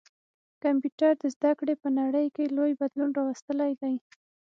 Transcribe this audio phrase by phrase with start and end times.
[0.63, 3.95] کمپيوټر د زده کړي په نړۍ کي لوی بدلون راوستلی دی.